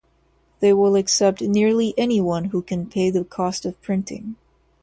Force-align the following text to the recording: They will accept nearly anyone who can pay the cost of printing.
They 0.61 0.73
will 0.73 0.95
accept 0.95 1.43
nearly 1.43 1.93
anyone 1.95 2.45
who 2.45 2.63
can 2.63 2.87
pay 2.89 3.11
the 3.11 3.23
cost 3.23 3.65
of 3.67 3.79
printing. 3.83 4.35